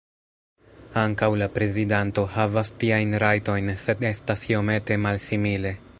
Ankaŭ 1.01 1.29
la 1.41 1.47
prezidanto 1.57 2.23
havas 2.37 2.73
tiajn 2.85 3.13
rajtojn 3.25 3.73
sed 3.85 4.03
estas 4.13 4.51
iomete 4.53 4.99
malsimile. 5.05 5.77